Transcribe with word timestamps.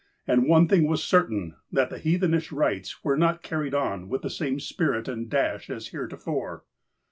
And 0.25 0.47
one 0.47 0.67
thing 0.67 0.87
was 0.87 1.03
certain, 1.03 1.57
that 1.71 1.91
the 1.91 1.99
heathenish 1.99 2.51
rites 2.51 3.03
were 3.03 3.15
not 3.15 3.43
carried 3.43 3.75
on 3.75 4.09
with 4.09 4.23
the 4.23 4.31
same 4.31 4.59
spirit 4.59 5.07
and 5.07 5.29
dash 5.29 5.69
as 5.69 5.89
heretofore. 5.89 6.63